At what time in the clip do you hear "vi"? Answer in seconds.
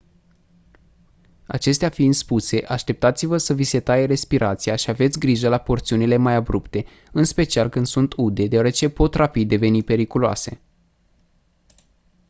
3.53-3.63